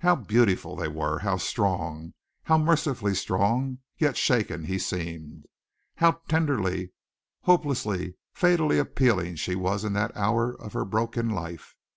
[0.00, 1.20] How beautiful they were!
[1.20, 5.46] How strong, how mercifully strong, yet shaken, he seemed!
[5.98, 6.90] How tenderly,
[7.42, 11.76] hopelessly, fatally appealing she was in that hour of her broken life!